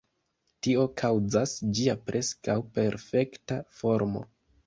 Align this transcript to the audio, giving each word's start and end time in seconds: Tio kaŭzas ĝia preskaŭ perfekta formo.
Tio 0.67 0.85
kaŭzas 1.01 1.51
ĝia 1.79 1.95
preskaŭ 2.09 2.57
perfekta 2.79 3.61
formo. 3.83 4.27